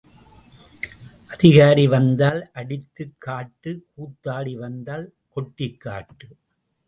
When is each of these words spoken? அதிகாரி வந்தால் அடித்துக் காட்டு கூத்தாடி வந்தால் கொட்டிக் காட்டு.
அதிகாரி 1.27 1.87
வந்தால் 1.87 2.49
அடித்துக் 2.53 3.13
காட்டு 3.17 3.85
கூத்தாடி 3.97 4.53
வந்தால் 4.57 5.13
கொட்டிக் 5.29 5.79
காட்டு. 5.79 6.27